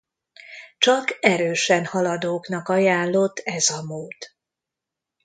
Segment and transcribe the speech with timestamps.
[0.77, 4.15] Csak erősen haladóknak ajánlott ez a mód.